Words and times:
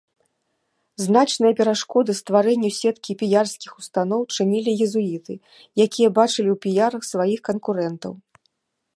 Значныя 1.07 1.53
перашкоды 1.59 2.11
стварэнню 2.19 2.71
сеткі 2.77 3.11
піярскіх 3.19 3.71
устаноў 3.81 4.21
чынілі 4.35 4.71
езуіты, 4.85 5.33
якія 5.85 6.09
бачылі 6.19 6.49
ў 6.53 6.57
піярах 6.63 7.03
сваіх 7.11 7.39
канкурэнтаў. 7.51 8.13